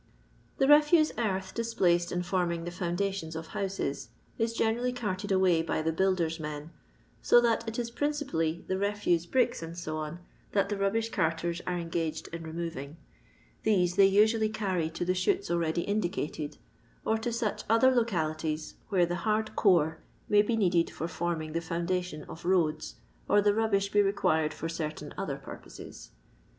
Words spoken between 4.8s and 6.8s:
carted away by the builders' men,